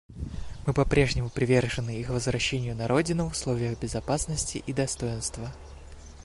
[0.65, 5.53] Мы попрежнему привержены их возвращению на родину в условиях безопасности и достоинства.